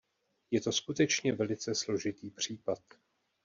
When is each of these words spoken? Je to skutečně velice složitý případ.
Je 0.51 0.61
to 0.61 0.71
skutečně 0.71 1.33
velice 1.33 1.75
složitý 1.75 2.31
případ. 2.31 2.79